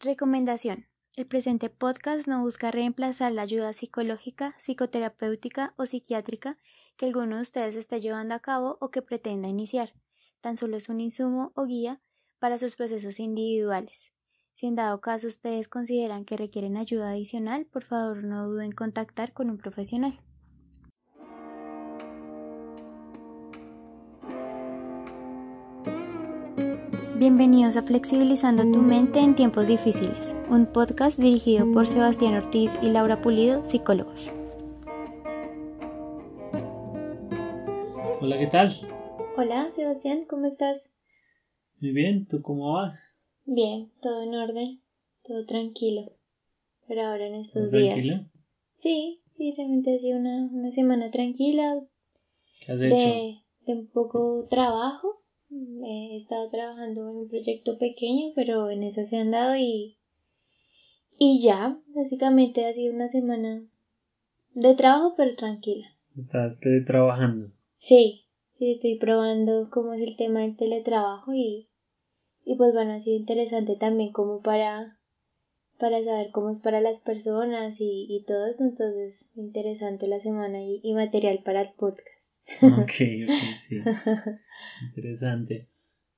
[0.00, 0.86] Recomendación.
[1.16, 6.56] El presente podcast no busca reemplazar la ayuda psicológica, psicoterapéutica o psiquiátrica
[6.96, 9.92] que alguno de ustedes esté llevando a cabo o que pretenda iniciar.
[10.40, 12.00] Tan solo es un insumo o guía
[12.38, 14.12] para sus procesos individuales.
[14.54, 18.72] Si en dado caso ustedes consideran que requieren ayuda adicional, por favor no duden en
[18.72, 20.20] contactar con un profesional.
[27.18, 32.90] Bienvenidos a Flexibilizando tu mente en tiempos difíciles, un podcast dirigido por Sebastián Ortiz y
[32.90, 34.30] Laura Pulido, psicólogos.
[38.20, 38.72] Hola, ¿qué tal?
[39.36, 40.90] Hola, Sebastián, ¿cómo estás?
[41.80, 43.16] Muy bien, ¿tú cómo vas?
[43.46, 44.80] Bien, todo en orden,
[45.24, 46.12] todo tranquilo.
[46.86, 47.94] Pero ahora en estos días.
[47.94, 48.30] ¿Tranquilo?
[48.74, 51.84] Sí, sí, realmente ha sido una, una semana tranquila.
[52.64, 52.94] ¿Qué has hecho?
[52.94, 55.17] De, de un poco trabajo
[55.50, 59.96] He estado trabajando en un proyecto pequeño, pero en eso se han dado y,
[61.18, 63.66] y ya, básicamente ha sido una semana
[64.54, 65.86] de trabajo, pero tranquila.
[66.16, 67.50] ¿Estás trabajando?
[67.78, 68.26] Sí,
[68.58, 71.68] sí, estoy probando cómo es el tema del teletrabajo y,
[72.44, 74.97] y pues bueno, ha sido interesante también como para,
[75.78, 80.62] para saber cómo es para las personas y, y todo esto, entonces interesante la semana
[80.62, 82.04] y, y material para el podcast.
[82.62, 82.92] Ok,
[83.24, 83.30] ok,
[83.68, 83.80] sí.
[84.86, 85.68] Interesante.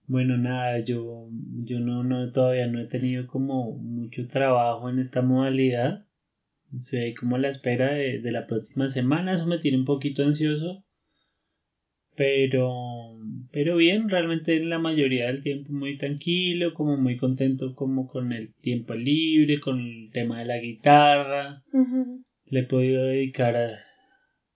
[0.07, 1.29] Bueno, nada, yo,
[1.65, 6.07] yo no, no, todavía no he tenido como mucho trabajo en esta modalidad.
[6.75, 9.35] Estoy ahí como a la espera de, de la próxima semana.
[9.35, 10.85] Eso me tiene un poquito ansioso.
[12.21, 13.17] Pero,
[13.51, 18.35] pero bien, realmente en la mayoría del tiempo muy tranquilo, como muy contento como con
[18.35, 21.65] el tiempo libre, con el tema de la guitarra.
[22.45, 23.71] Le he podido dedicar a,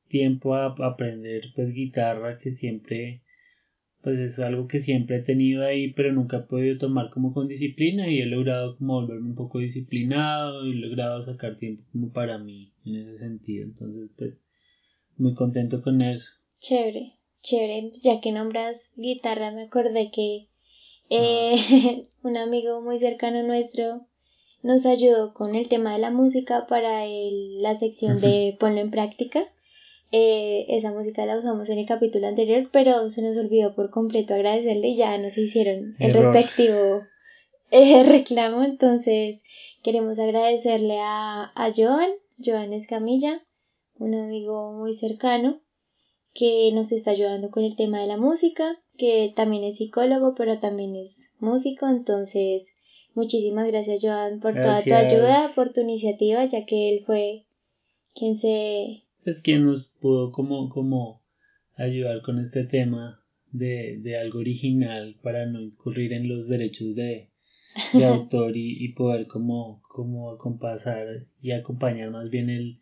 [0.08, 3.22] tiempo a aprender pues guitarra que siempre
[4.02, 7.48] pues es algo que siempre he tenido ahí pero nunca he podido tomar como con
[7.48, 12.12] disciplina y he logrado como volverme un poco disciplinado y he logrado sacar tiempo como
[12.12, 13.64] para mí en ese sentido.
[13.64, 14.34] Entonces pues
[15.16, 16.28] muy contento con eso.
[16.60, 20.48] Chévere chévere ya que nombras guitarra me acordé que
[21.10, 22.02] eh, ah.
[22.28, 24.06] un amigo muy cercano nuestro
[24.62, 29.44] nos ayudó con el tema de la música para la sección de ponlo en práctica
[30.16, 34.32] eh, esa música la usamos en el capítulo anterior, pero se nos olvidó por completo
[34.32, 37.02] agradecerle y ya nos hicieron el respectivo
[37.72, 38.62] eh, reclamo.
[38.62, 39.42] Entonces
[39.82, 43.44] queremos agradecerle a, a Joan, Joan Escamilla,
[43.98, 45.63] un amigo muy cercano
[46.34, 48.64] que nos está ayudando con el tema de la música,
[48.98, 51.88] que también es psicólogo, pero también es músico.
[51.88, 52.74] Entonces,
[53.14, 57.46] muchísimas gracias Joan por toda tu ayuda, por tu iniciativa, ya que él fue
[58.14, 61.22] quien se es quien nos pudo como, como
[61.76, 67.30] ayudar con este tema de, de algo original para no incurrir en los derechos de,
[67.92, 72.80] de autor y, y, poder como, como acompasar y acompañar más bien el,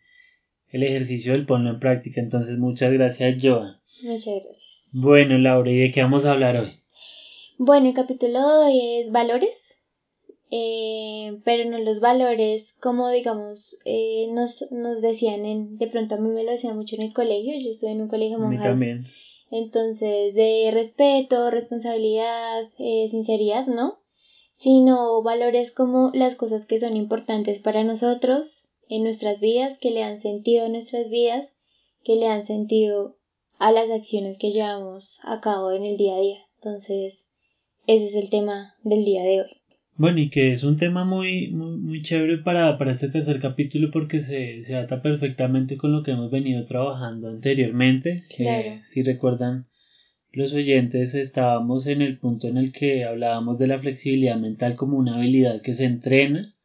[0.72, 2.20] el ejercicio del ponlo en práctica.
[2.20, 3.80] Entonces, muchas gracias, Joan.
[4.02, 4.88] Muchas gracias.
[4.92, 6.80] Bueno, Laura, ¿y de qué vamos a hablar hoy?
[7.58, 9.72] Bueno, el capítulo de hoy es valores
[10.54, 16.18] eh, pero no los valores como digamos eh, nos, nos decían en, de pronto a
[16.18, 18.66] mí me lo decían mucho en el colegio, yo estuve en un colegio monjas.
[18.66, 19.06] también.
[19.50, 23.98] Entonces, de respeto, responsabilidad, eh, sinceridad, ¿no?
[24.52, 30.00] Sino valores como las cosas que son importantes para nosotros, en nuestras vidas, que le
[30.00, 31.54] dan sentido a nuestras vidas,
[32.04, 33.18] que le dan sentido
[33.58, 36.38] a las acciones que llevamos a cabo en el día a día.
[36.56, 37.28] Entonces,
[37.86, 39.62] ese es el tema del día de hoy.
[39.96, 43.90] Bueno, y que es un tema muy, muy, muy chévere para, para este tercer capítulo
[43.92, 48.22] porque se, se ata perfectamente con lo que hemos venido trabajando anteriormente.
[48.34, 48.78] Claro.
[48.82, 49.68] si recuerdan
[50.32, 54.96] los oyentes, estábamos en el punto en el que hablábamos de la flexibilidad mental como
[54.96, 56.56] una habilidad que se entrena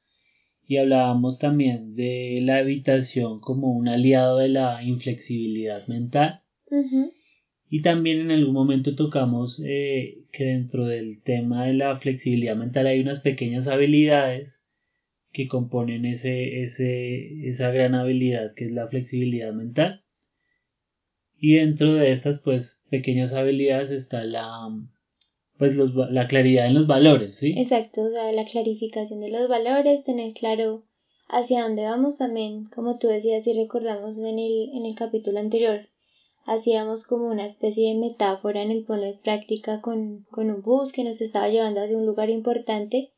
[0.67, 6.43] y hablábamos también de la habitación como un aliado de la inflexibilidad mental.
[7.69, 12.87] Y también en algún momento tocamos eh, que dentro del tema de la flexibilidad mental
[12.87, 14.67] hay unas pequeñas habilidades
[15.31, 20.03] que componen ese, ese, esa gran habilidad que es la flexibilidad mental.
[21.37, 24.67] Y dentro de estas pues pequeñas habilidades está la
[25.57, 27.53] pues los, la claridad en los valores, ¿sí?
[27.57, 30.83] Exacto, o sea, la clarificación de los valores, tener claro
[31.27, 35.89] hacia dónde vamos también, como tú decías y recordamos en el, en el capítulo anterior,
[36.47, 41.03] hacíamos como una especie de metáfora en el ponlo de práctica con, un bus que
[41.03, 43.11] nos estaba llevando hacia un lugar importante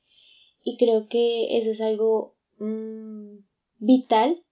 [0.63, 3.38] y creo que eso es algo mm,
[3.77, 4.44] vital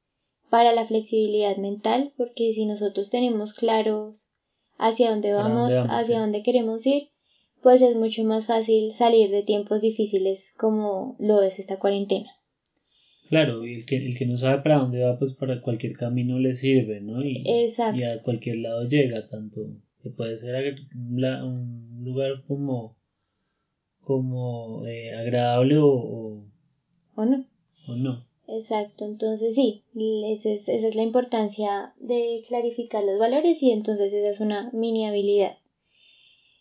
[0.49, 4.31] para la flexibilidad mental porque si nosotros tenemos claros
[4.77, 7.09] hacia dónde vamos, hacia dónde queremos ir,
[7.61, 12.29] pues es mucho más fácil salir de tiempos difíciles como lo es esta cuarentena.
[13.29, 16.39] Claro, y el que, el que no sabe para dónde va, pues para cualquier camino
[16.39, 17.23] le sirve, ¿no?
[17.23, 19.67] Y, y a cualquier lado llega, tanto
[20.01, 22.95] que puede ser un lugar como,
[24.01, 26.45] como eh, agradable o,
[27.15, 27.45] o, no.
[27.87, 28.25] O no.
[28.47, 29.83] Exacto, entonces sí,
[30.25, 34.69] esa es, esa es la importancia de clarificar los valores y entonces esa es una
[34.71, 35.57] mini habilidad.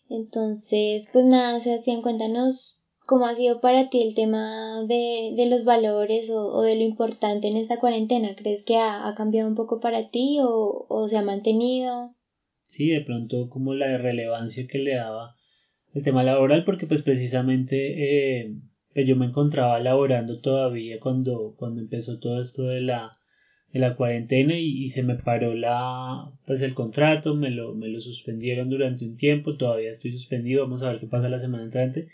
[0.09, 5.65] Entonces, pues nada, Sebastián, cuéntanos cómo ha sido para ti el tema de, de los
[5.65, 8.35] valores o, o, de lo importante en esta cuarentena.
[8.37, 12.15] ¿Crees que ha, ha cambiado un poco para ti o, o, se ha mantenido?
[12.63, 15.35] Sí, de pronto como la relevancia que le daba
[15.95, 18.57] el tema laboral, porque pues precisamente eh,
[18.93, 23.11] pues yo me encontraba laborando todavía cuando, cuando empezó todo esto de la
[23.77, 28.01] de la cuarentena y, se me paró la pues el contrato, me lo, me lo
[28.01, 32.09] suspendieron durante un tiempo, todavía estoy suspendido, vamos a ver qué pasa la semana entrante.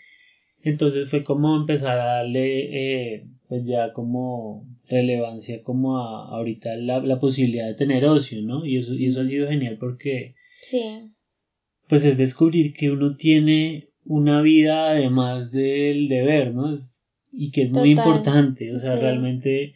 [0.61, 6.99] Entonces fue como empezar a darle eh, pues ya como relevancia como a, ahorita la,
[6.99, 8.65] la, posibilidad de tener ocio, ¿no?
[8.65, 11.11] Y eso, y eso ha sido genial porque sí.
[11.87, 16.73] pues es descubrir que uno tiene una vida además del deber, ¿no?
[17.33, 19.73] y que es muy importante, o sea, realmente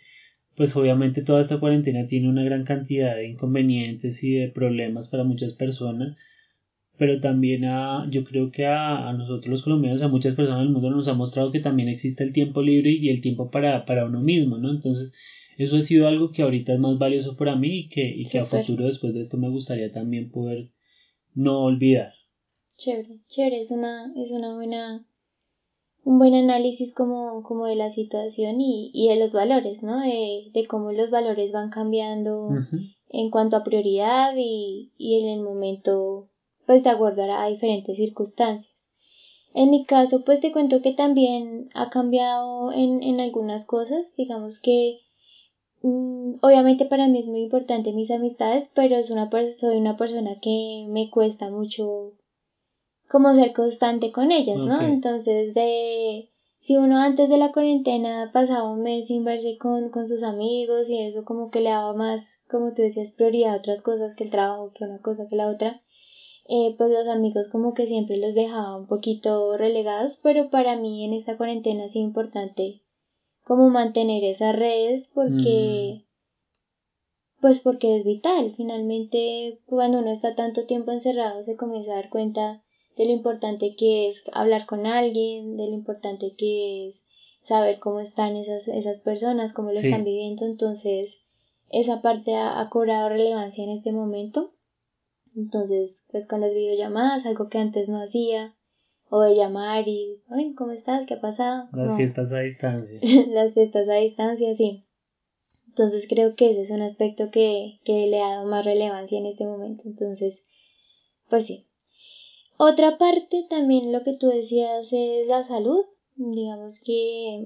[0.58, 5.24] pues obviamente toda esta cuarentena tiene una gran cantidad de inconvenientes y de problemas para
[5.24, 6.18] muchas personas,
[6.98, 10.90] pero también a, yo creo que a, nosotros los colombianos, a muchas personas del mundo
[10.90, 14.20] nos ha mostrado que también existe el tiempo libre y el tiempo para, para uno
[14.20, 14.72] mismo, ¿no?
[14.72, 15.14] Entonces,
[15.60, 18.40] eso ha sido algo que ahorita es más valioso para mí y que, y que
[18.40, 20.72] a futuro después de esto me gustaría también poder
[21.36, 22.14] no olvidar.
[22.78, 25.06] Chévere, chévere, es una, es una buena
[26.08, 30.00] un buen análisis como, como de la situación y, y de los valores, ¿no?
[30.00, 32.52] De, de, cómo los valores van cambiando
[33.10, 36.30] en cuanto a prioridad y, y, en el momento,
[36.66, 38.90] pues de acuerdo a, diferentes circunstancias.
[39.54, 44.62] En mi caso, pues te cuento que también ha cambiado en, en algunas cosas, digamos
[44.62, 45.00] que
[45.82, 50.40] mm, obviamente para mí es muy importante mis amistades, pero es una soy una persona
[50.42, 52.14] que me cuesta mucho
[53.10, 54.82] como ser constante con ellas, ¿no?
[54.82, 60.08] Entonces, de si uno antes de la cuarentena pasaba un mes sin verse con, con
[60.08, 63.82] sus amigos y eso como que le daba más, como tú decías, prioridad a otras
[63.82, 65.82] cosas que el trabajo, que una cosa que la otra,
[66.50, 71.06] eh, pues los amigos como que siempre los dejaba un poquito relegados, pero para mí
[71.06, 72.82] en esta cuarentena sido importante
[73.46, 76.02] como mantener esas redes porque...
[76.04, 76.08] Mm.
[77.40, 82.10] Pues porque es vital, finalmente cuando uno está tanto tiempo encerrado se comienza a dar
[82.10, 82.64] cuenta
[82.98, 87.06] de lo importante que es hablar con alguien, de lo importante que es
[87.42, 90.46] saber cómo están esas, esas personas, cómo lo están viviendo.
[90.46, 91.22] Entonces,
[91.70, 94.52] esa parte ha, cobrado relevancia en este momento.
[95.36, 98.56] Entonces, pues con las videollamadas, algo que antes no hacía,
[99.10, 101.06] o de llamar y, Ay, ¿cómo estás?
[101.06, 101.70] ¿Qué ha pasado?
[101.74, 103.00] Las fiestas a distancia.
[103.28, 104.84] las fiestas a distancia, sí.
[105.68, 109.28] Entonces creo que ese es un aspecto que, que le ha dado más relevancia en
[109.28, 109.84] este momento.
[109.86, 110.44] Entonces,
[111.30, 111.67] pues sí,
[112.58, 115.86] otra parte también lo que tú decías es la salud.
[116.16, 117.46] Digamos que,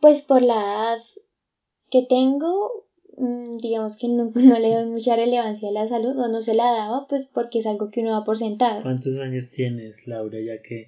[0.00, 0.98] pues por la edad
[1.90, 2.86] que tengo,
[3.16, 6.70] mm, digamos que no, le doy mucha relevancia a la salud o no se la
[6.70, 8.82] daba, pues porque es algo que uno va por sentado.
[8.82, 10.86] ¿Cuántos años tienes, Laura, ya que,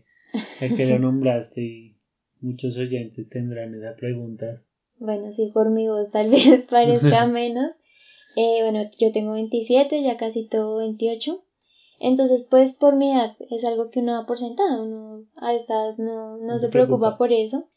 [0.60, 1.96] ya que lo nombraste y
[2.42, 4.46] muchos oyentes tendrán esa pregunta?
[4.98, 7.72] Bueno, sí, por mi voz tal vez parezca menos.
[8.37, 11.42] Eh, bueno, yo tengo 27, ya casi todo 28.
[12.04, 15.75] Entonces, pues por mi edad es algo que uno da por sentado, uno a esta
[15.75, 17.16] edad no, no, se preocupa.
[17.16, 17.68] por eso.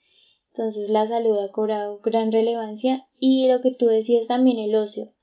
[0.48, 5.14] Entonces la salud ha cobrado gran relevancia y lo que tú decías también el ocio.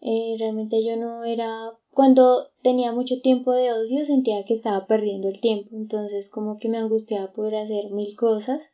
[0.00, 5.28] Eh, realmente yo no era, cuando tenía mucho tiempo de ocio sentía que estaba perdiendo
[5.28, 8.72] el tiempo, entonces como que me angustiaba poder hacer mil cosas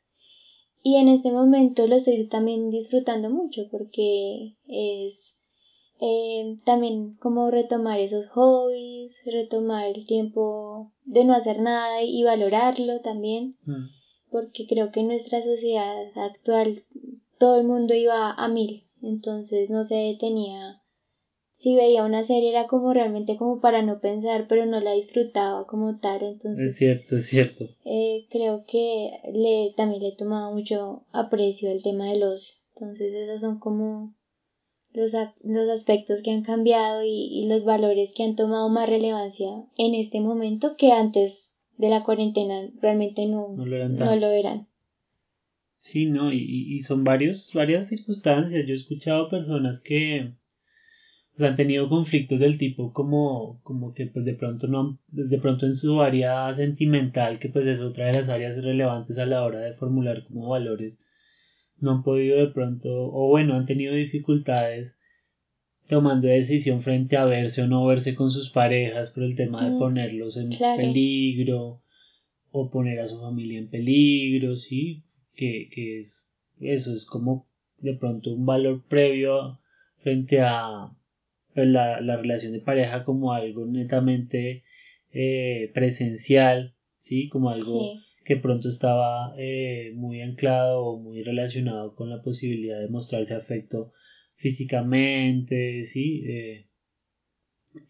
[0.84, 5.37] y en este momento lo estoy también disfrutando mucho porque es
[6.00, 13.00] eh, también como retomar esos hobbies, retomar el tiempo de no hacer nada y valorarlo
[13.00, 13.86] también, mm.
[14.30, 16.78] porque creo que en nuestra sociedad actual
[17.38, 20.82] todo el mundo iba a mil, entonces no se detenía.
[21.50, 25.66] Si veía una serie era como realmente como para no pensar, pero no la disfrutaba
[25.66, 26.60] como tal, entonces...
[26.60, 27.64] Es cierto, es cierto.
[27.84, 33.12] Eh, creo que le, también le he tomado mucho aprecio el tema del ocio, entonces
[33.12, 34.14] esas son como
[34.92, 39.94] los, los aspectos que han cambiado y, los valores que han tomado más relevancia en
[39.94, 44.66] este momento que antes de la cuarentena realmente no, no, lo, eran
[45.78, 46.38] Sí, no, y,
[46.74, 48.66] y son varios, varias circunstancias.
[48.66, 50.34] Yo he escuchado personas que,
[51.38, 55.74] han tenido conflictos del tipo como, como que pues de pronto no de pronto en
[55.74, 59.72] su área sentimental, que pues es otra de las áreas relevantes a la hora de
[59.72, 61.08] formular como valores,
[61.80, 65.00] no han podido de pronto, o bueno, han tenido dificultades
[65.88, 69.70] tomando decisión frente a verse o no verse con sus parejas por el tema de
[69.72, 71.82] mm, ponerlos en peligro
[72.50, 75.04] o poner a su familia en peligro, sí,
[75.34, 79.60] que, que es eso, es como de pronto un valor previo
[80.02, 80.92] frente a
[81.54, 84.64] pues, la, la, relación de pareja como algo netamente
[85.12, 87.28] eh, presencial, ¿sí?
[87.28, 87.94] Como algo
[88.24, 93.92] que pronto estaba eh, muy anclado o muy relacionado con la posibilidad de mostrarse afecto
[94.34, 96.22] físicamente, ¿sí?
[96.26, 96.66] Eh,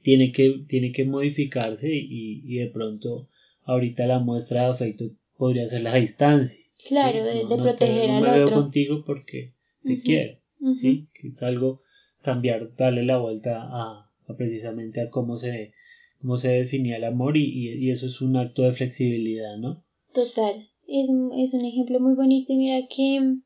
[0.03, 3.29] tiene, que, tiene que modificarse y, y, de pronto
[3.63, 5.05] ahorita la muestra de afecto
[5.37, 6.65] podría ser la distancia.
[6.89, 8.33] Claro, de, proteger al otro.
[8.33, 9.55] me veo contigo porque
[9.85, 10.39] te quiero,
[10.81, 11.09] ¿sí?
[11.13, 11.83] Que es algo
[12.23, 15.73] cambiar, darle la vuelta a, precisamente a cómo se,
[16.21, 19.85] cómo se definía el amor y, y, eso es un acto de flexibilidad, ¿no?
[20.13, 23.37] Total, es, es un ejemplo muy bonito y mira que,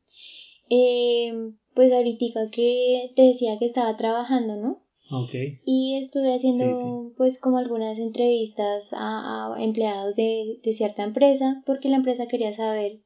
[0.71, 1.33] eh,
[1.75, 4.83] pues ahorita que te decía que estaba trabajando, ¿no?
[5.11, 5.59] Okay.
[5.67, 11.91] Y estuve haciendo pues como algunas entrevistas a, a empleados de, de, cierta empresa porque
[11.91, 13.03] la empresa quería saber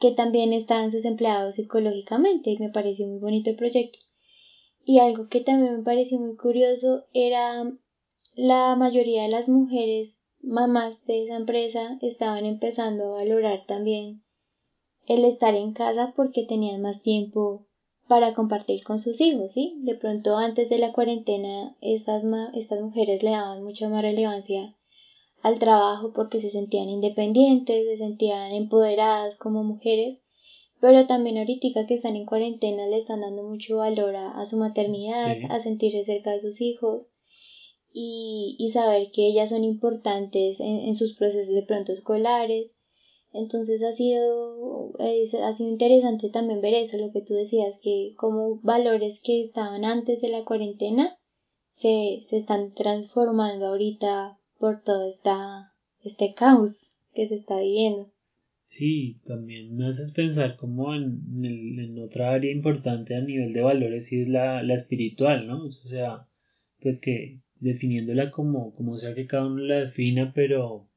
[0.00, 3.98] que también estaban sus empleados psicológicamente y me pareció muy bonito el proyecto.
[4.84, 7.70] Y algo que también me pareció muy curioso era
[8.34, 14.22] la mayoría de las mujeres mamás de esa empresa estaban empezando a valorar también
[15.06, 17.66] el estar en casa porque tenían más tiempo
[18.08, 19.74] para compartir con sus hijos, ¿sí?
[19.78, 24.76] De pronto antes de la cuarentena estas, estas mujeres le daban mucha más relevancia
[25.42, 30.22] al trabajo porque se sentían independientes, se sentían empoderadas como mujeres
[30.82, 35.36] pero también ahorita que están en cuarentena le están dando mucho valor a, su maternidad,
[35.48, 37.06] a sentirse cerca de sus hijos
[37.92, 42.74] y, y saber que ellas son importantes en, sus procesos de pronto escolares.
[43.32, 48.60] Entonces ha sido, ha sido interesante también ver eso, lo que tú decías, que como
[48.62, 51.16] valores que estaban antes de la cuarentena
[51.72, 55.72] se, se están transformando ahorita por todo esta,
[56.02, 58.10] este caos que se está viviendo.
[58.64, 64.10] Sí, también me haces pensar como en, en, otra área importante a nivel de valores
[64.12, 65.66] y es la, la espiritual, ¿no?
[65.66, 66.26] O sea,
[66.80, 70.88] pues que definiéndola como, como sea que cada uno la defina, pero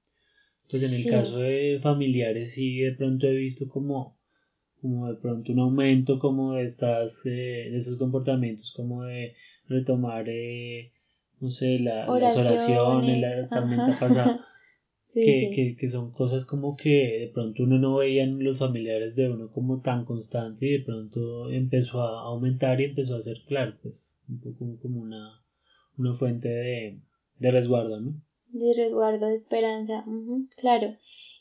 [0.69, 4.17] pues en el caso de familiares sí de pronto he visto como,
[4.81, 9.35] como de pronto un aumento como de estas, eh, de esos comportamientos como de
[9.67, 10.91] retomar, eh,
[11.39, 14.39] no sé, la, las oraciones, la tormenta pasada.
[15.13, 19.29] que, que, son cosas como que de pronto uno no veía en los familiares de
[19.29, 23.77] uno como tan constante y de pronto empezó a aumentar y empezó a ser claro,
[23.81, 25.44] pues un poco como una,
[25.97, 26.99] una fuente de,
[27.39, 28.21] de resguardo, ¿no?
[28.49, 30.05] De resguardo, de esperanza,
[30.57, 30.95] claro.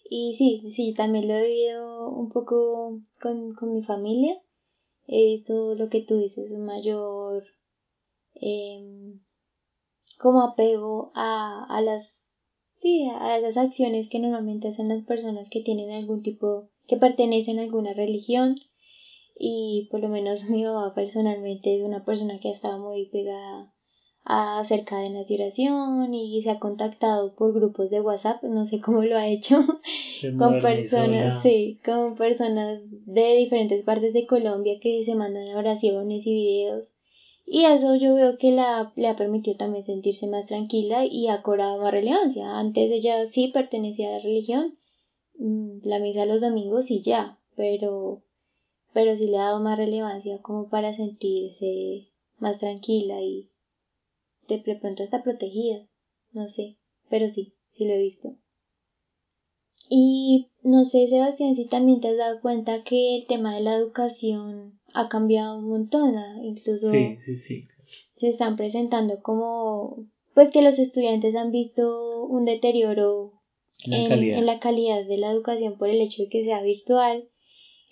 [0.08, 4.36] Y sí, sí, también lo he vivido un poco con, con mi familia.
[5.06, 7.44] He visto lo que tú dices, un mayor
[8.34, 9.18] eh,
[10.18, 12.24] como apego a, a las
[12.76, 17.58] sí, a esas acciones que normalmente hacen las personas que tienen algún tipo, que pertenecen
[17.58, 18.56] a alguna religión.
[19.36, 23.73] Y por lo menos mi mamá personalmente es una persona que ha estado muy pegada
[24.24, 28.80] a hacer cadenas de oración y se ha contactado por grupos de WhatsApp, no sé
[28.80, 29.60] cómo lo ha hecho,
[30.38, 36.32] con personas, sí, con personas de diferentes partes de Colombia que se mandan oraciones y
[36.32, 36.94] videos
[37.46, 41.42] y eso yo veo que la, le ha permitido también sentirse más tranquila y ha
[41.42, 42.58] cobrado más relevancia.
[42.58, 44.78] Antes ella sí pertenecía a la religión,
[45.38, 48.22] mm, la misa los domingos y ya, pero,
[48.94, 53.50] pero sí le ha dado más relevancia como para sentirse más tranquila y
[54.48, 55.86] de pronto está protegida,
[56.32, 56.76] no sé,
[57.08, 58.36] pero sí, sí lo he visto.
[59.88, 63.74] Y no sé, Sebastián, si también te has dado cuenta que el tema de la
[63.74, 66.90] educación ha cambiado un montón, incluso
[68.14, 73.32] se están presentando como, pues que los estudiantes han visto un deterioro
[73.86, 75.04] en, la calidad.
[75.06, 77.28] de la educación por el hecho de que sea virtual.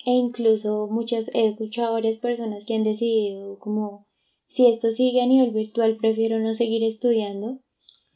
[0.05, 4.05] E incluso muchas, he escuchado varias personas que han decidido como
[4.53, 7.59] si esto sigue a nivel virtual prefiero no seguir estudiando.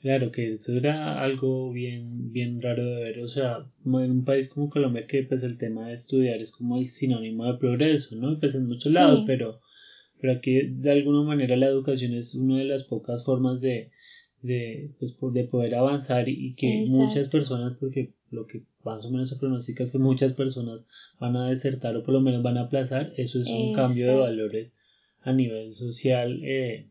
[0.03, 4.47] Claro que eso era algo bien, bien raro de ver, o sea, en un país
[4.47, 8.39] como Colombia que pues el tema de estudiar es como el sinónimo de progreso, ¿no?
[8.39, 9.61] Pues en muchos lados, pero,
[10.21, 13.89] pero aquí de alguna manera la educación es una de las pocas formas de,
[14.43, 19.29] de, pues, de poder avanzar y, que muchas personas, porque lo que más o menos
[19.29, 20.85] se pronostica es que muchas personas
[21.19, 24.15] van a desertar o por lo menos van a aplazar, eso es un cambio de
[24.15, 24.77] valores
[25.27, 26.89] a nivel social eh,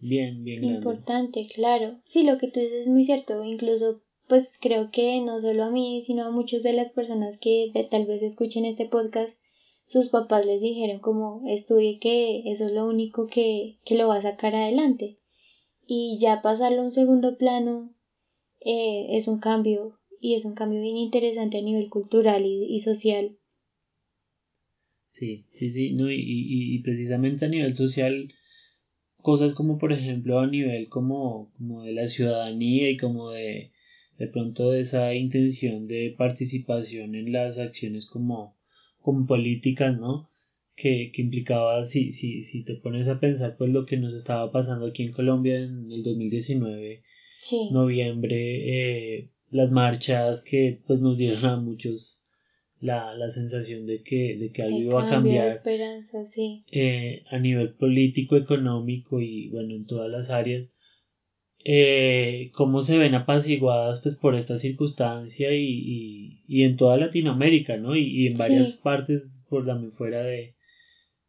[0.00, 2.00] bien, bien Importante, claro.
[2.04, 3.44] Sí, lo que tú dices es muy cierto.
[3.44, 7.70] Incluso, pues creo que no solo a mí, sino a muchas de las personas que
[7.88, 9.32] tal vez escuchen este podcast,
[9.86, 14.16] sus papás les dijeron como estudie que eso es lo único que, que lo va
[14.16, 15.18] a sacar adelante.
[15.86, 17.94] Y ya pasarlo a un segundo plano
[18.60, 23.38] eh, es un cambio y es un cambio bien interesante a nivel cultural y, social.
[25.18, 28.32] Sí, sí, sí, no, y, y, precisamente a nivel social,
[29.16, 33.72] cosas como por ejemplo a nivel como, como de la ciudadanía y como de,
[34.16, 38.56] de pronto de esa intención de participación en las acciones como,
[39.02, 40.30] como políticas, ¿no?
[40.76, 44.52] Que, que, implicaba, si, si, si te pones a pensar, pues lo que nos estaba
[44.52, 47.02] pasando aquí en Colombia en el 2019,
[47.40, 47.70] sí.
[47.72, 52.27] noviembre, eh, las marchas que pues nos dieron a muchos
[52.80, 56.64] la, la sensación de que, de que algo iba a cambiar esperanza, sí.
[56.70, 60.74] Eh, a nivel político, económico y bueno, en todas las áreas.
[61.64, 67.96] Eh, cómo se ven apaciguadas pues por esta circunstancia y, y, en toda Latinoamérica, ¿no?
[67.96, 70.54] Y, en varias partes por también fuera de,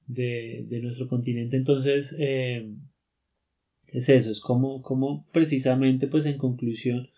[0.05, 1.57] de, de, nuestro continente.
[1.57, 2.71] Entonces, eh,
[3.87, 7.09] es eso, es como, como precisamente pues en conclusión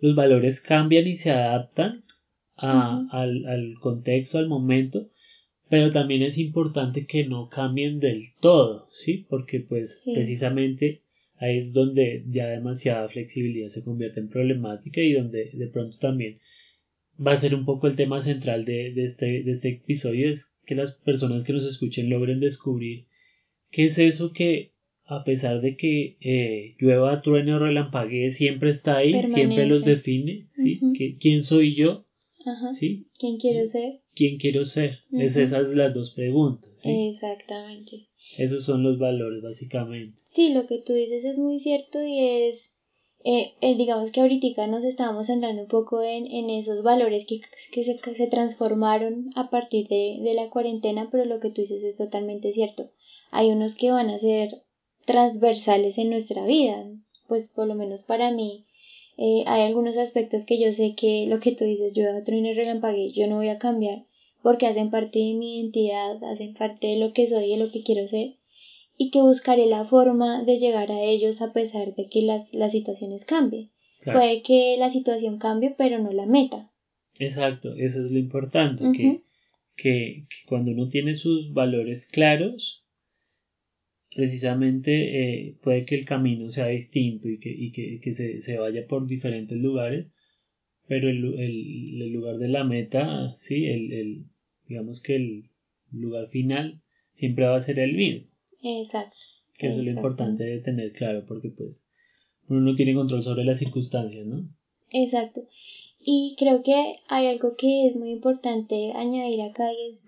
[0.00, 2.04] los valores cambian y se adaptan
[2.58, 5.10] al, al, contexto, al momento,
[5.68, 9.26] pero también es importante que no cambien del todo, ¿sí?
[9.28, 11.02] Porque pues precisamente
[11.36, 16.40] ahí es donde ya demasiada flexibilidad se convierte en problemática y donde de pronto también
[17.24, 20.56] va a ser un poco el tema central de, de, este, de este episodio, es
[20.64, 23.06] que las personas que nos escuchen logren descubrir
[23.70, 24.72] qué es eso que
[25.04, 30.48] a pesar de que eh, llueva, truene o relampaguee, siempre está ahí, siempre los define,
[30.52, 30.80] ¿sí?
[31.18, 32.07] ¿Quién soy yo?
[32.78, 33.10] ¿Sí?
[33.18, 34.02] ¿Quién quiero ser?
[34.14, 34.98] ¿Quién quiero ser?
[35.12, 36.70] Es esas las dos preguntas.
[36.78, 37.08] ¿sí?
[37.08, 38.08] Exactamente.
[38.36, 40.20] Esos son los valores, básicamente.
[40.24, 42.74] Sí, lo que tú dices es muy cierto y es,
[43.24, 47.40] eh, eh, digamos que ahorita nos estamos centrando un poco en, en esos valores que,
[47.72, 51.82] que se, se, transformaron a partir de, de la cuarentena, pero lo que tú dices
[51.82, 52.90] es totalmente cierto.
[53.30, 54.62] Hay unos que van a ser
[55.06, 56.86] transversales en nuestra vida.
[57.26, 58.66] Pues por lo menos para mí
[59.18, 62.50] eh, hay algunos aspectos que yo sé que lo que tú dices, yo a trueno
[62.50, 64.04] y relampague, yo no voy a cambiar
[64.42, 67.70] porque hacen parte de mi identidad, hacen parte de lo que soy y de lo
[67.70, 68.36] que quiero ser
[68.96, 72.72] y que buscaré la forma de llegar a ellos a pesar de que las, las
[72.72, 73.70] situaciones cambien.
[74.04, 76.70] Puede que la situación cambie, pero no la meta.
[77.18, 79.20] Exacto, eso es lo importante, que,
[79.74, 82.84] que, que, cuando uno tiene sus valores claros,
[84.18, 84.90] precisamente
[85.46, 88.84] eh, puede que el camino sea distinto y que, y que, que se, se, vaya
[88.88, 90.08] por diferentes lugares,
[90.88, 94.24] pero el, el, el lugar de la meta, sí, el, el,
[94.66, 95.50] digamos que el
[95.92, 96.82] lugar final
[97.14, 98.26] siempre va a ser el mismo.
[98.60, 99.16] Exacto.
[99.56, 101.88] Que eso es lo importante de tener claro, porque pues
[102.48, 104.52] uno no tiene control sobre las circunstancias, ¿no?
[104.90, 105.46] Exacto.
[106.04, 106.74] Y creo que
[107.06, 110.02] hay algo que es muy importante añadir acá y es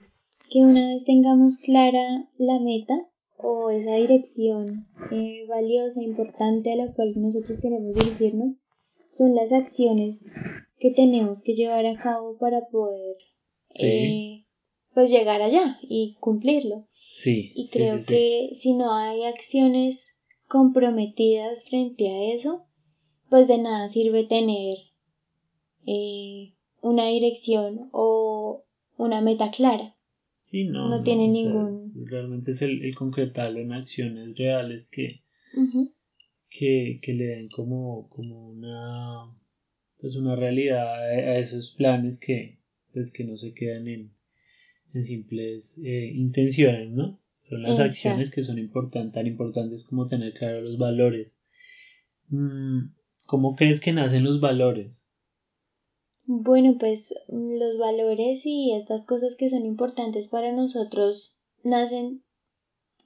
[0.51, 3.07] que una vez tengamos clara la meta,
[3.42, 4.66] o esa dirección
[5.11, 8.57] eh, valiosa, importante a la cual nosotros queremos dirigirnos,
[9.16, 10.33] son las acciones
[10.79, 13.16] que tenemos que llevar a cabo para poder
[13.81, 14.44] eh,
[14.94, 16.87] pues llegar allá y cumplirlo.
[17.11, 22.66] Sí, y creo que si no hay acciones comprometidas frente a eso,
[23.29, 24.76] pues de nada sirve tener
[25.87, 28.64] eh, una dirección o
[28.96, 29.96] una meta clara
[30.53, 31.79] no, tiene ningún.
[32.07, 35.23] realmente es el, concretarlo en acciones reales que,
[36.51, 39.33] que, le den como, como una,
[40.01, 42.59] pues una realidad a, esos planes que,
[42.93, 44.13] pues que no se quedan en,
[44.93, 47.21] en simples eh, intenciones, ¿no?
[47.41, 48.57] Son las acciones que son
[49.13, 51.33] tan importantes como tener claro los valores.
[52.29, 52.93] Mm,
[53.27, 55.10] ¿Cómo crees que nacen los valores?
[56.33, 62.23] Bueno, pues los valores y estas cosas que son importantes para nosotros nacen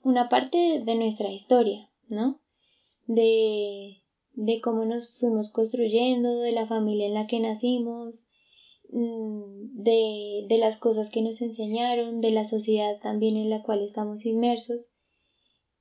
[0.03, 2.43] una parte de nuestra historia, ¿no?
[3.07, 4.03] De,
[4.35, 8.27] de cómo nos fuimos construyendo, de la familia en la que nacimos,
[8.91, 13.81] mm, de, de las cosas que nos enseñaron, de la sociedad también en la cual
[13.81, 14.91] estamos inmersos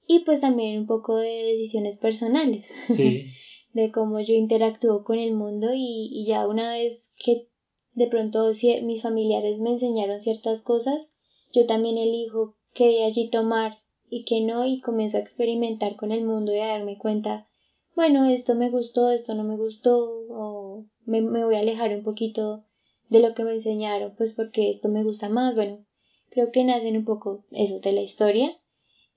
[0.08, 2.68] y pues también un poco de decisiones personales.
[2.88, 3.26] Sí.
[3.74, 7.48] de cómo yo interactúo con el mundo y, ya una vez que
[7.94, 8.52] de pronto
[8.84, 11.08] mis familiares me enseñaron ciertas cosas,
[11.52, 16.12] yo también elijo qué de allí tomar y qué no y comienzo a experimentar con
[16.12, 17.48] el mundo y a darme cuenta,
[17.96, 22.04] bueno, esto me gustó, esto no me gustó o me, me voy a alejar un
[22.04, 22.64] poquito
[23.10, 25.86] de lo que me enseñaron, pues porque esto me gusta más, bueno,
[26.30, 28.60] creo que nacen un poco eso de la historia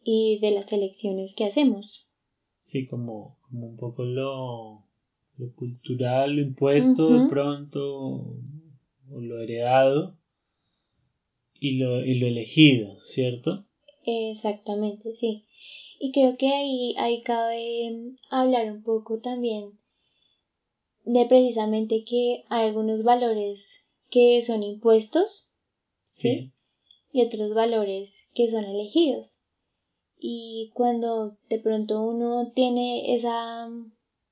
[0.03, 2.07] y de las elecciones que hacemos.
[2.61, 4.85] sí, como, como un poco lo,
[5.39, 8.39] lo cultural, lo impuesto de pronto,
[9.11, 10.17] o lo heredado,
[11.59, 13.67] y lo, y lo elegido, ¿cierto?
[14.05, 15.45] Exactamente, sí.
[15.99, 19.79] Y creo que ahí, ahí cabe hablar un poco también
[21.05, 25.49] de precisamente que hay algunos valores que son impuestos,
[26.09, 26.53] ¿sí?
[27.13, 29.41] Y otros valores que son elegidos.
[30.19, 33.69] Y cuando de pronto uno tiene esa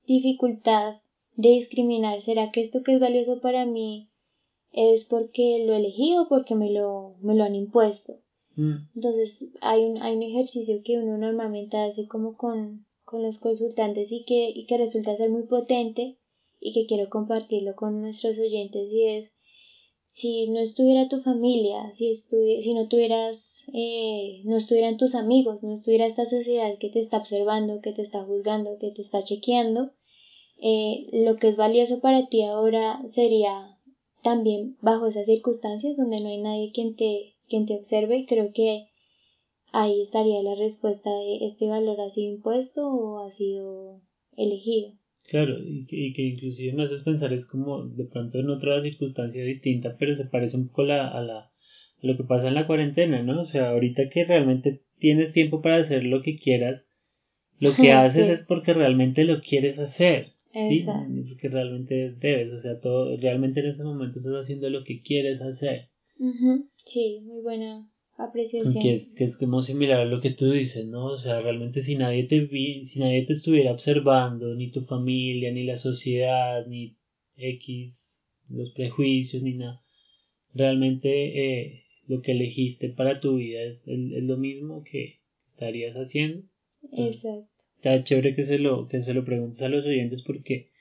[0.05, 0.95] dificultad
[1.35, 4.09] de discriminar, ¿será que esto que es valioso para mí
[4.71, 8.19] es porque lo elegí o porque me lo, me lo han impuesto?
[8.55, 8.87] Mm.
[8.95, 14.11] Entonces hay un, hay un ejercicio que uno normalmente hace como con, con los consultantes
[14.11, 16.17] y que, y que resulta ser muy potente
[16.59, 19.34] y que quiero compartirlo con nuestros oyentes y es
[20.15, 25.73] si no estuviera tu familia, si, si no tuvieras, eh, no estuvieran tus amigos, no
[25.73, 29.91] estuviera esta sociedad que te está observando, que te está juzgando, que te está chequeando,
[30.61, 33.77] eh, lo que es valioso para ti ahora sería
[34.23, 38.53] también bajo esas circunstancias donde no hay nadie quien te, quien te observe y creo
[38.53, 38.87] que
[39.73, 43.99] ahí estaría la respuesta de este valor ha sido impuesto o ha sido
[44.37, 44.93] elegido.
[45.27, 48.81] Claro, y que, y que, inclusive me haces pensar es como de pronto en otra
[48.81, 51.51] circunstancia distinta, pero se parece un poco la, a, la, a
[52.01, 53.41] lo que pasa en la cuarentena, ¿no?
[53.41, 56.87] O sea, ahorita que realmente tienes tiempo para hacer lo que quieras,
[57.59, 60.85] lo que haces es porque realmente lo quieres hacer, ¿sí?
[61.27, 65.41] Porque realmente debes, o sea, todo, realmente en este momento estás haciendo lo que quieres
[65.41, 65.89] hacer.
[66.85, 68.81] Sí, muy buena apreciación.
[68.81, 71.05] Que es, que es como similar a lo que tú dices, ¿no?
[71.05, 75.51] O sea, realmente si nadie te vi, si nadie te estuviera observando, ni tu familia,
[75.51, 76.97] ni la sociedad, ni
[77.35, 79.81] X, los prejuicios, ni nada,
[80.53, 86.47] realmente eh, lo que elegiste para tu vida es, es, lo mismo que estarías haciendo.
[86.97, 87.49] Exacto.
[87.75, 90.71] Está chévere que se lo, que se lo preguntes a los oyentes porque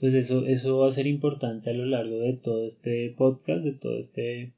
[0.00, 3.72] pues eso, eso va a ser importante a lo largo de todo este podcast, de
[3.72, 4.54] todo este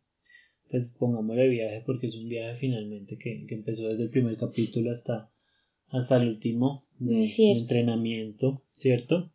[0.71, 5.31] pues pongámosle viaje porque es un viaje finalmente que, empezó desde el primer capítulo hasta,
[5.89, 7.29] hasta el último de,
[7.59, 9.33] entrenamiento, ¿cierto?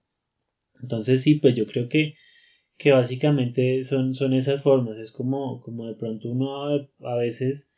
[0.81, 2.15] Entonces sí, pues yo creo que,
[2.77, 6.67] que básicamente son, son esas formas, es como, como de pronto uno
[7.03, 7.73] a, veces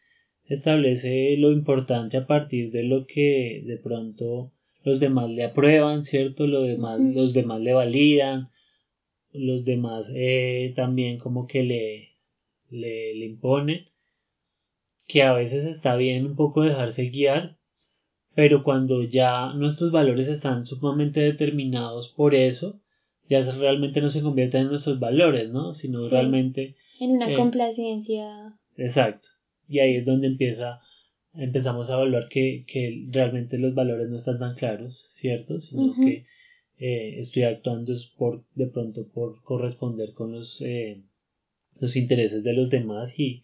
[0.45, 6.47] establece lo importante a partir de lo que de pronto los demás le aprueban, ¿cierto?
[6.47, 8.49] Lo demás, Los demás le validan,
[9.33, 12.16] los demás eh, también como que le,
[12.69, 13.85] le, le imponen,
[15.07, 17.57] que a veces está bien un poco dejarse guiar,
[18.35, 22.79] pero cuando ya nuestros valores están sumamente determinados por eso,
[23.27, 25.73] ya realmente no se convierten en nuestros valores, ¿no?
[25.73, 26.75] Sino realmente...
[26.99, 28.57] En una eh, complacencia.
[28.77, 29.27] Exacto.
[29.67, 30.79] Y ahí es donde empieza,
[31.33, 35.59] empezamos a evaluar que, que realmente los valores no están tan claros, ¿cierto?
[35.59, 36.25] Sino que
[36.77, 41.03] eh, estoy actuando por, de pronto por corresponder con los eh,
[41.79, 43.43] los intereses de los demás y,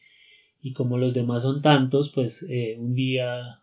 [0.62, 3.60] y como los demás son tantos, pues eh, un día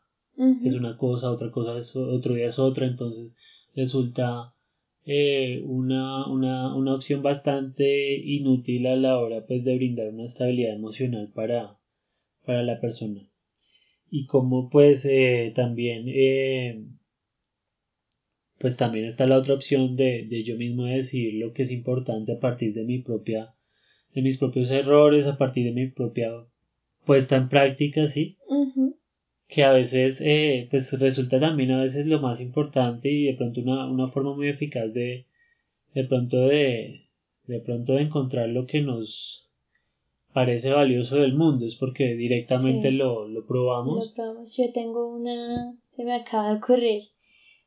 [0.64, 3.33] es una cosa, otra cosa es otro día es otra, entonces
[3.74, 4.54] resulta
[5.04, 10.74] eh, una, una, una, opción bastante inútil a la hora pues de brindar una estabilidad
[10.74, 11.78] emocional para,
[12.46, 13.28] para la persona.
[14.11, 16.06] Y como pues eh, también
[18.61, 22.33] pues también está la otra opción de, de yo mismo decir lo que es importante
[22.33, 23.54] a partir de mi propia
[24.14, 26.31] de mis propios errores, a partir de mi propia
[27.05, 28.37] puesta en práctica, ¿sí?
[29.49, 33.61] Que a veces, eh, pues resulta también a veces lo más importante y de pronto
[33.61, 35.27] una, forma muy eficaz de,
[35.94, 37.09] de pronto de,
[37.46, 39.51] de pronto de encontrar lo que nos
[40.33, 44.07] parece valioso del mundo, es porque directamente lo, lo probamos.
[44.07, 44.57] Lo probamos.
[44.57, 47.09] Yo tengo una, se me acaba de ocurrir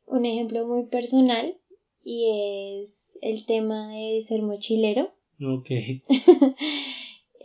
[0.05, 1.57] un ejemplo muy personal
[2.03, 5.13] y es el tema de ser mochilero.
[5.41, 5.69] Ok.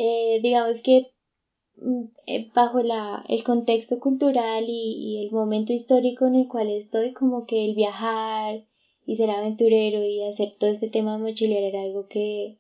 [0.01, 1.09] Eh, digamos que
[1.77, 7.13] mm, eh, bajo la, el contexto cultural y, el momento histórico en el cual estoy,
[7.13, 8.65] como que el viajar
[9.05, 12.59] y ser aventurero y hacer todo este tema mochilero era algo que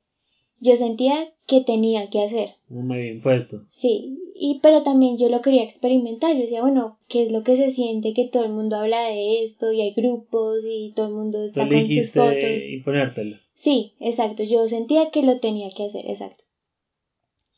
[0.58, 2.56] yo sentía que tenía que hacer.
[2.68, 3.64] Muy bien puesto.
[3.68, 6.34] Sí, y pero también yo lo quería experimentar.
[6.34, 9.44] Yo decía, bueno, ¿qué es lo que se siente que todo el mundo habla de
[9.44, 12.62] esto y hay grupos y todo el mundo está con sus fotos?
[12.68, 13.36] y ponértelo.
[13.58, 16.44] Sí, exacto, yo sentía que lo tenía que hacer, exacto.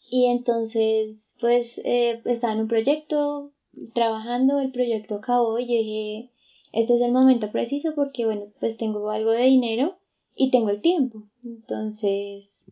[0.08, 3.52] Y entonces, pues, eh, estaba en un proyecto,
[3.92, 6.30] trabajando, el proyecto acabó y yo dije,
[6.72, 9.98] este es el momento preciso porque, bueno, pues tengo algo de dinero
[10.34, 11.28] y tengo el tiempo.
[11.44, 12.64] Entonces,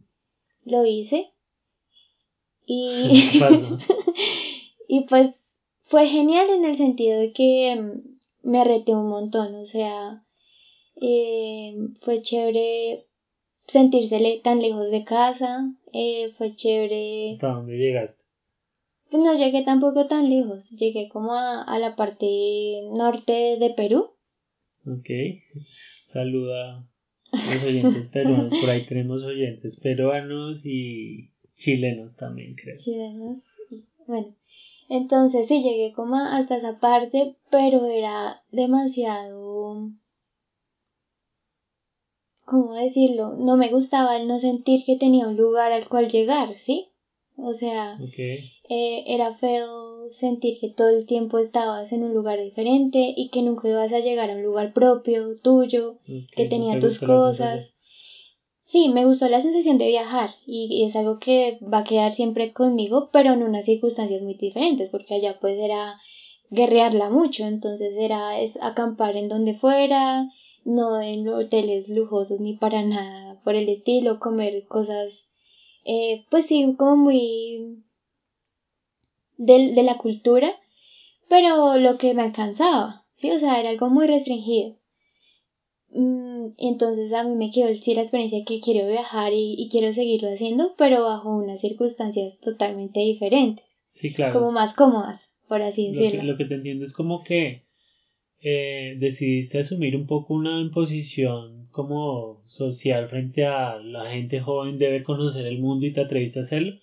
[0.65, 1.31] lo hice.
[2.65, 3.11] Y,
[4.89, 9.67] y pues fue genial en el sentido de que mm, me reté un montón, o
[9.67, 10.25] sea,
[10.97, 13.08] eh, fue chévere
[13.69, 17.31] sentirse tan lejos de casa, eh, fue chévere.
[17.31, 18.25] ¿Hasta dónde llegaste?
[19.11, 22.27] Pues no llegué tampoco tan lejos, llegué como a, la parte
[22.97, 24.11] norte de Perú.
[24.87, 25.09] Ok,
[26.03, 26.87] saluda
[27.33, 32.77] a los oyentes peruanos, por ahí tenemos oyentes peruanos y chilenos también, creo.
[32.77, 33.45] Chilenos,
[34.07, 34.35] bueno.
[34.91, 39.91] Entonces sí llegué como hasta esa parte, pero era demasiado
[42.49, 43.35] ¿cómo decirlo?
[43.37, 46.89] No me gustaba el no sentir que tenía un lugar al cual llegar, ¿sí?
[47.37, 47.97] O sea,
[48.69, 53.43] eh, era feo sentir que todo el tiempo estabas en un lugar diferente y que
[53.43, 55.99] nunca ibas a llegar a un lugar propio, tuyo,
[56.35, 57.75] que tenía tus cosas.
[58.61, 62.53] Sí, me gustó la sensación de viajar y, es algo que va a quedar siempre
[62.53, 65.97] conmigo, pero en unas circunstancias muy diferentes, porque allá pues era
[66.51, 70.27] guerrearla mucho, entonces era es acampar en donde fuera,
[70.69, 75.31] no en hoteles lujosos ni para nada por el estilo, comer cosas,
[75.85, 77.83] eh, pues sí, como muy
[79.39, 80.51] de, de la cultura,
[81.29, 84.77] pero lo que me alcanzaba, sí, o sea, era algo muy restringido.
[85.91, 90.29] Mm, entonces a mí me quedó sí la experiencia que quiero viajar y, quiero seguirlo
[90.29, 93.65] haciendo, pero bajo unas circunstancias totalmente diferentes.
[93.89, 94.35] Sí, claro.
[94.35, 96.25] Como más cómodas, por así decirlo.
[96.25, 97.68] lo que te entiendo es como que
[98.41, 105.03] eh, decidiste asumir un poco una imposición como social frente a la gente joven debe
[105.03, 106.79] conocer el mundo y te atreviste a hacerlo,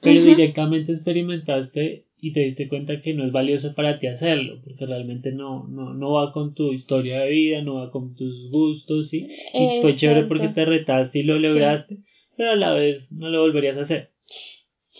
[0.00, 4.86] pero directamente experimentaste y te diste cuenta que no es valioso para ti hacerlo, porque
[4.86, 9.08] realmente no, no, no va con tu historia de vida, no va con tus gustos,
[9.08, 9.26] ¿sí?
[9.54, 11.98] y fue chévere porque te retaste y lo lograste,
[12.36, 14.11] pero a la vez no lo volverías a hacer.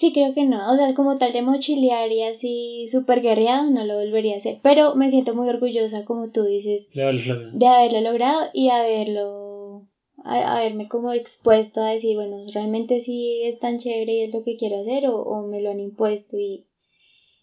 [0.02, 0.68] Sí, creo que no.
[0.68, 4.58] O sea, como tal de mochilear y así súper guerreado, no lo volvería a hacer.
[4.60, 9.86] Pero me siento muy orgullosa, como tú dices, de haberlo logrado y haberlo,
[10.24, 14.56] haberme como expuesto a decir, bueno, realmente sí es tan chévere y es lo que
[14.56, 16.64] quiero hacer o, me lo han impuesto y,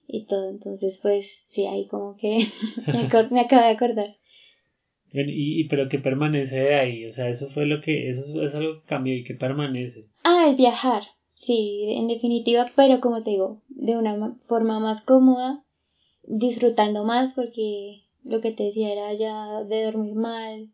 [0.05, 0.49] y todo.
[0.49, 2.39] Entonces, pues sí, ahí como que
[2.87, 4.17] me, me acabo de acordar.
[5.13, 8.53] Y, y, pero que permanece de ahí, o sea, eso fue lo que, eso es
[8.53, 10.09] algo que cambió y que permanece.
[10.25, 11.03] Ah, el viajar.
[11.39, 15.63] Sí, en definitiva, pero como te digo, de una forma más cómoda,
[16.23, 20.69] disfrutando más porque lo que te decía era ya de dormir mal,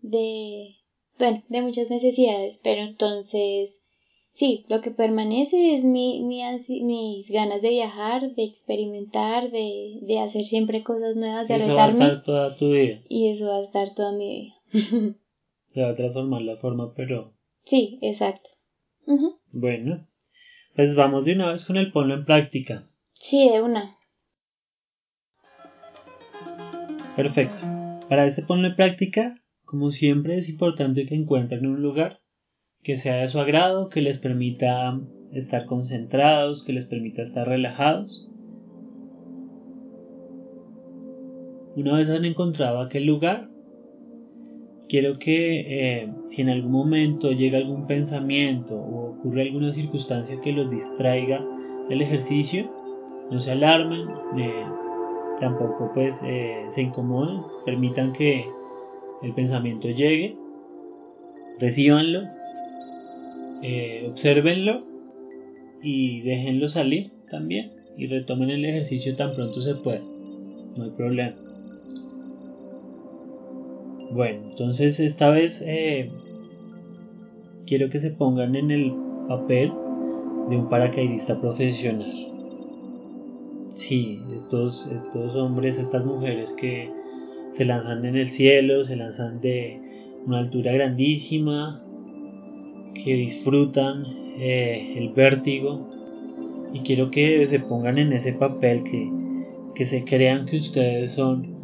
[0.00, 0.76] de,
[1.18, 3.84] bueno, de muchas necesidades, pero entonces,
[4.32, 6.42] sí, lo que permanece es mi, mi
[6.80, 11.84] mis ganas de viajar, de experimentar, de, de hacer siempre cosas nuevas, de eso va
[11.84, 13.02] a estar toda tu vida.
[13.10, 15.16] Y eso va a estar toda mi vida.
[15.66, 17.34] Se va a transformar la forma, pero...
[17.64, 18.48] Sí, exacto.
[19.52, 20.08] Bueno,
[20.74, 22.88] pues vamos de una vez con el ponlo en práctica.
[23.12, 23.98] Sí, de una.
[27.16, 27.64] Perfecto.
[28.08, 32.22] Para este ponlo en práctica, como siempre, es importante que encuentren un lugar
[32.82, 34.98] que sea de su agrado, que les permita
[35.32, 38.28] estar concentrados, que les permita estar relajados.
[41.76, 43.50] Una vez han encontrado aquel lugar,
[44.92, 50.52] quiero que eh, si en algún momento llega algún pensamiento o ocurre alguna circunstancia que
[50.52, 51.42] los distraiga
[51.88, 52.70] del ejercicio,
[53.30, 54.06] no se alarmen,
[54.38, 54.66] eh,
[55.40, 58.44] tampoco pues eh, se incomoden, permitan que
[59.22, 60.36] el pensamiento llegue,
[61.58, 62.24] recíbanlo,
[64.10, 64.84] observenlo
[65.82, 70.02] y déjenlo salir también y retomen el ejercicio tan pronto se pueda,
[70.76, 71.51] no hay problema.
[74.12, 76.10] Bueno, entonces esta vez eh,
[77.66, 78.92] quiero que se pongan en el
[79.26, 79.72] papel
[80.50, 82.12] de un paracaidista profesional.
[83.74, 86.90] Sí, estos, estos hombres, estas mujeres que
[87.52, 89.80] se lanzan en el cielo, se lanzan de
[90.26, 91.82] una altura grandísima,
[93.02, 94.04] que disfrutan
[94.38, 95.88] eh, el vértigo.
[96.74, 99.10] Y quiero que se pongan en ese papel, que,
[99.74, 101.56] que se crean que ustedes son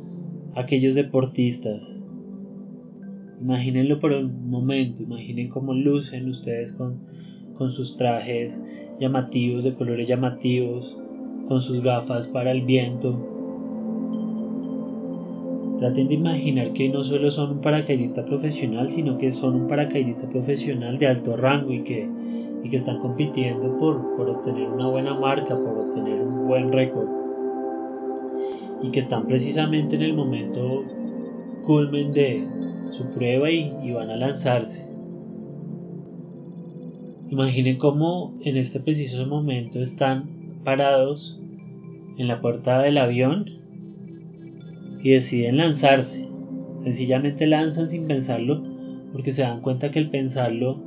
[0.55, 2.08] aquellos deportistas
[3.41, 6.99] Imagínenlo por un momento, imaginen cómo lucen ustedes con,
[7.55, 8.67] con sus trajes
[8.99, 10.99] llamativos, de colores llamativos,
[11.47, 13.37] con sus gafas para el viento.
[15.79, 20.29] Traten de imaginar que no solo son un paracaidista profesional, sino que son un paracaidista
[20.29, 22.09] profesional de alto rango y que,
[22.65, 27.09] y que están compitiendo por, por obtener una buena marca, por obtener un buen récord.
[28.83, 30.85] Y que están precisamente en el momento
[31.65, 32.45] culmen de,
[32.91, 34.89] su prueba y, van a lanzarse.
[37.31, 41.41] Imaginen cómo en este preciso momento están parados
[42.17, 43.51] en la puerta del avión
[45.03, 46.29] y deciden lanzarse.
[46.85, 48.63] Sencillamente lanzan sin pensarlo
[49.13, 50.79] porque se dan cuenta que el pensarlo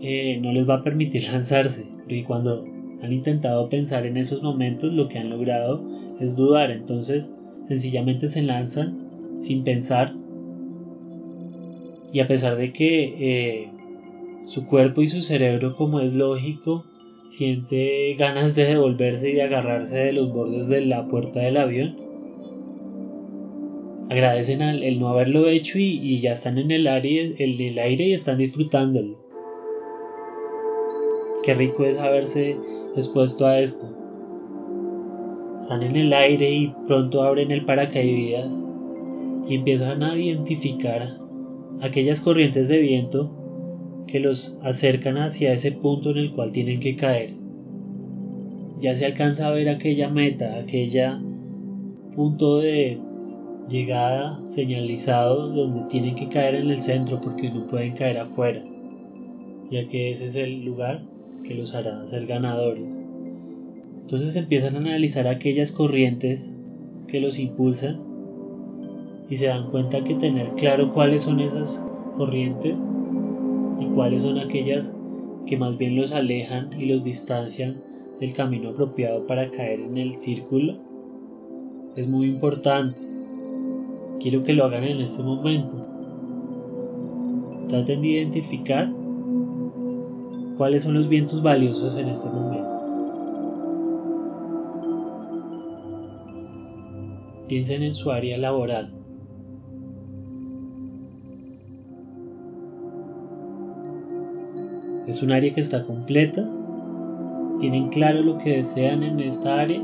[0.00, 1.86] eh, no les va a permitir lanzarse.
[2.08, 2.64] Y cuando
[3.02, 5.84] han intentado pensar en esos momentos lo que han logrado
[6.20, 6.70] es dudar.
[6.70, 7.34] Entonces
[7.66, 9.06] sencillamente se lanzan
[9.38, 10.14] sin pensar
[12.16, 13.68] y a pesar de que eh,
[14.46, 16.86] su cuerpo y su cerebro como es lógico
[17.28, 21.94] siente ganas de devolverse y de agarrarse de los bordes de la puerta del avión
[24.08, 28.12] agradecen el no haberlo hecho y, ya están en el, aire, en el aire y
[28.14, 29.18] están disfrutándolo.
[31.44, 32.56] Qué rico es haberse
[32.96, 33.88] expuesto a esto.
[35.58, 38.66] Están en el aire y pronto abren el paracaídas
[39.46, 41.25] y empiezan a identificar
[41.80, 46.96] aquellas corrientes de viento que los acercan hacia ese punto en el cual tienen que
[46.96, 47.30] caer.
[48.80, 51.20] Ya se alcanza a ver aquella meta, aquella
[52.14, 52.98] punto de
[53.68, 58.62] llegada señalizado donde tienen que caer en el centro porque no pueden caer afuera,
[59.70, 61.02] ya que ese es el lugar
[61.44, 63.04] que los hará ser ganadores.
[64.02, 66.56] Entonces empiezan a analizar aquellas corrientes
[67.08, 68.15] que los impulsan
[69.28, 71.84] y se dan cuenta que tener claro cuáles son esas
[72.16, 72.98] corrientes
[73.80, 74.96] y cuáles son aquellas
[75.46, 77.82] que más bien los alejan y los distancian
[78.20, 80.76] del camino apropiado para caer en el círculo
[81.96, 83.00] es muy importante.
[84.20, 85.76] Quiero que lo hagan en este momento.
[87.68, 88.92] Traten de identificar
[90.58, 92.68] cuáles son los vientos valiosos en este momento.
[97.48, 98.92] Piensen en su área laboral.
[105.06, 106.48] Es un área que está completa.
[107.60, 109.80] ¿Tienen claro lo que desean en esta área?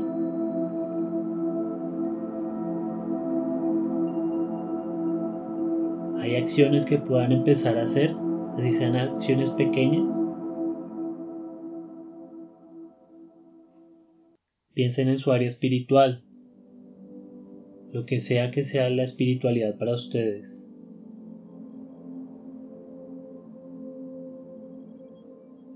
[6.19, 8.13] ¿Hay acciones que puedan empezar a hacer,
[8.57, 10.13] así sean acciones pequeñas?
[14.73, 16.25] Piensen en su área espiritual,
[17.93, 20.72] lo que sea que sea la espiritualidad para ustedes.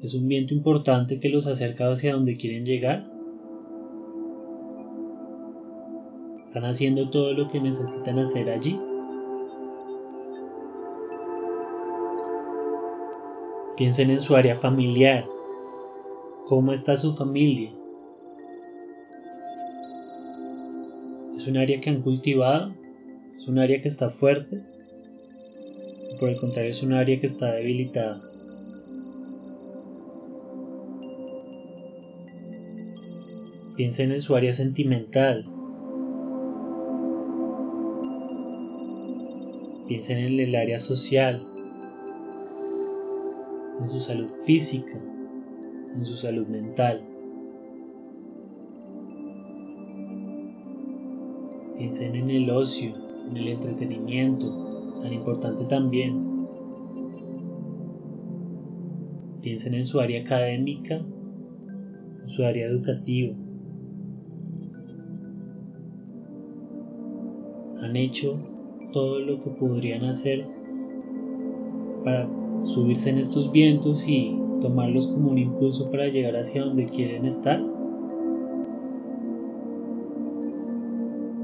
[0.01, 3.09] Es un viento importante que los acerca hacia donde quieren llegar.
[6.41, 8.79] Están haciendo todo lo que necesitan hacer allí.
[13.75, 15.25] Piensen en su área familiar.
[16.45, 17.71] ¿Cómo está su familia?
[21.35, 22.73] ¿Es un área que han cultivado?
[23.37, 24.63] ¿Es un área que está fuerte?
[26.19, 28.26] por el contrario, es un área que está debilitada.
[33.77, 35.45] Piensen en su área sentimental.
[39.87, 41.45] Piensen en el área social,
[43.79, 44.99] en su salud física,
[45.93, 47.03] en su salud mental.
[51.77, 52.95] Piensen en el ocio,
[53.29, 56.47] en el entretenimiento, tan importante también.
[59.43, 63.35] Piensen en su área académica, en su área educativa.
[67.81, 68.37] Han hecho
[68.93, 70.45] todo lo que podrían hacer
[72.03, 72.27] para
[72.65, 77.59] subirse en estos vientos y tomarlos como un impulso para llegar hacia donde quieren estar.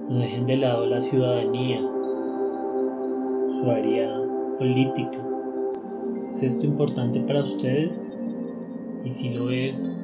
[0.10, 4.22] No dejen de lado la ciudadanía, su área
[4.60, 5.28] política.
[6.32, 8.18] ¿Es esto importante para ustedes?
[9.04, 9.98] Y si lo es,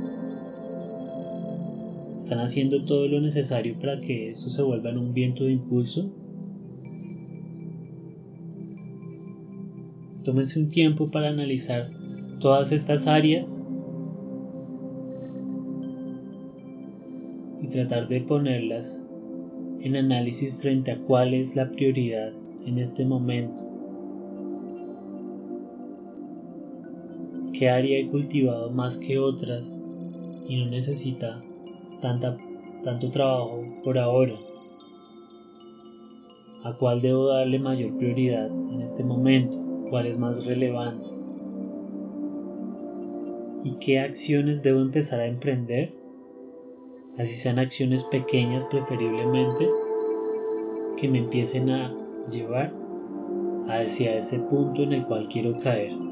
[2.29, 6.11] ¿están haciendo todo lo necesario para que esto se vuelva en un viento de impulso?
[10.23, 11.89] Tómense un tiempo para analizar
[12.39, 13.65] todas estas áreas
[17.63, 19.03] y tratar de ponerlas
[19.81, 22.31] en análisis frente a cuál es la prioridad
[22.63, 23.63] en este momento.
[27.53, 29.75] ¿Qué área he cultivado más que otras
[30.47, 31.41] y no necesita
[32.01, 32.37] tanta,
[32.83, 34.35] tanto trabajo por ahora?
[36.63, 39.69] ¿A cuál debo darle mayor prioridad en este momento?
[39.89, 41.07] cuál es más relevante
[43.63, 45.91] y qué acciones debo empezar a emprender,
[47.17, 49.67] así sean acciones pequeñas preferiblemente,
[50.95, 51.93] que me empiecen a
[52.31, 52.71] llevar
[53.67, 56.08] hacia ese punto en el cual quiero caer.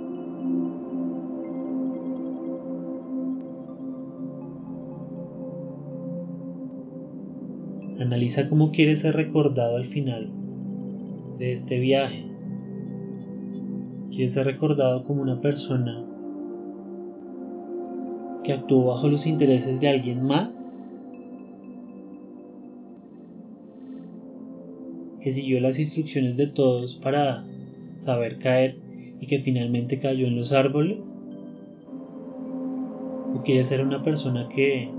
[8.07, 10.29] Analiza cómo quieres ser recordado al final
[11.39, 12.23] de este viaje.
[14.11, 16.05] ¿Quieres ser recordado como una persona
[18.45, 20.77] que actuó bajo los intereses de alguien más?
[25.21, 27.43] ¿Que siguió las instrucciones de todos para
[27.95, 28.77] saber caer
[29.19, 31.17] y que finalmente cayó en los árboles?
[33.35, 34.96] ¿O quieres ser una persona que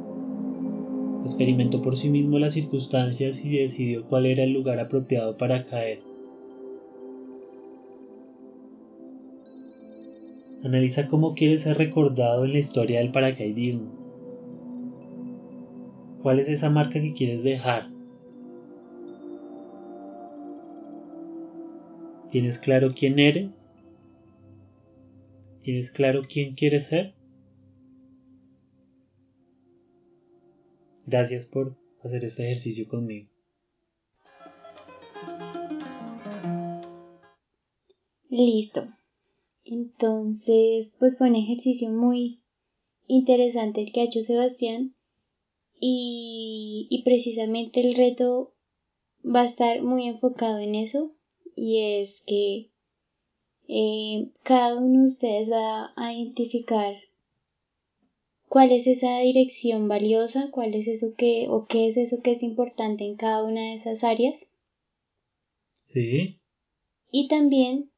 [1.28, 6.00] experimentó por sí mismo las circunstancias y decidió cuál era el lugar apropiado para caer?
[10.64, 13.92] Analiza cómo quieres ser recordado en la historia del paracaidismo.
[16.22, 17.90] ¿Cuál es esa marca que quieres dejar?
[22.30, 23.70] ¿Tienes claro quién eres?
[25.60, 27.17] ¿Tienes claro quién quieres ser?
[31.10, 33.30] Gracias por hacer este ejercicio conmigo.
[38.28, 38.88] Listo.
[39.64, 42.42] Entonces, pues fue un ejercicio muy
[43.06, 44.94] interesante el que ha hecho Sebastián
[45.80, 48.52] y, y precisamente el reto
[49.24, 51.14] va a estar muy enfocado en eso
[51.56, 52.70] y es que
[53.66, 57.07] eh, cada uno de ustedes va a identificar
[58.48, 62.42] cuál es esa dirección valiosa, cuál es eso que o qué es eso que es
[62.42, 64.52] importante en cada una de esas áreas.
[65.76, 66.40] Sí.
[67.10, 67.90] Y también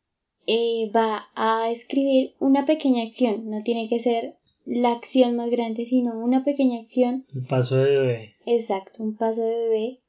[0.47, 5.87] eh, va a escribir una pequeña acción, no tiene que ser la acción más grande,
[5.87, 7.27] sino una pequeña acción.
[7.35, 8.35] Un paso de bebé.
[8.47, 10.01] Exacto, un paso de bebé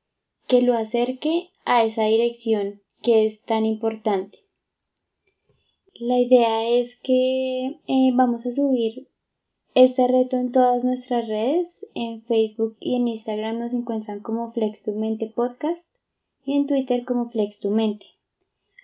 [0.48, 4.38] que lo acerque a esa dirección que es tan importante.
[5.96, 9.08] La idea es que eh, vamos a subir
[9.74, 11.88] este reto en todas nuestras redes.
[11.94, 15.96] En Facebook y en Instagram nos encuentran como Flex tu Mente Podcast
[16.46, 18.06] y en Twitter como Flex tu Mente.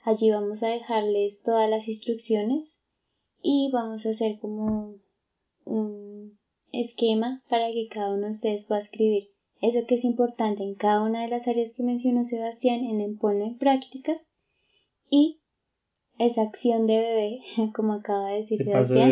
[0.03, 2.79] Allí vamos a dejarles todas las instrucciones
[3.41, 4.95] y vamos a hacer como
[5.65, 6.37] un
[6.71, 9.29] esquema para que cada uno de ustedes pueda escribir
[9.61, 13.17] eso que es importante en cada una de las áreas que mencionó Sebastián en el
[13.17, 14.13] ponlo en práctica
[15.09, 15.39] y
[16.19, 17.39] esa acción de bebé,
[17.75, 19.11] como acaba de decir Sebastián,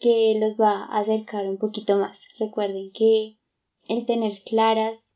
[0.00, 2.22] que los va a acercar un poquito más.
[2.38, 3.36] Recuerden que
[3.88, 5.14] el tener claras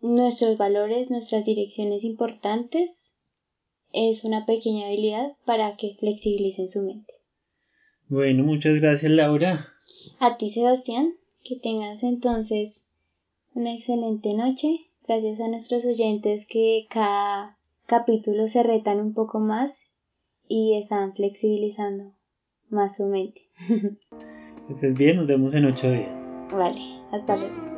[0.00, 3.12] nuestros valores, nuestras direcciones importantes,
[3.92, 7.14] es una pequeña habilidad para que flexibilicen su mente.
[8.08, 9.58] Bueno, muchas gracias Laura.
[10.20, 12.86] A ti Sebastián, que tengas entonces
[13.54, 14.90] una excelente noche.
[15.08, 19.90] Gracias a nuestros oyentes que cada capítulo se retan un poco más
[20.48, 22.12] y están flexibilizando
[22.70, 23.42] más su mente.
[24.68, 26.28] Estés bien, nos vemos en ocho días.
[26.52, 26.80] Vale,
[27.12, 27.75] hasta luego.